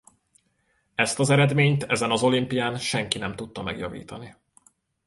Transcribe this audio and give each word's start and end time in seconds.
Ezt 0.95 1.19
az 1.19 1.29
eredményt 1.29 1.83
ezen 1.83 2.11
az 2.11 2.23
olimpián 2.23 2.77
senki 2.77 3.17
nem 3.17 3.35
tudta 3.35 3.63
megjavítani. 3.63 4.35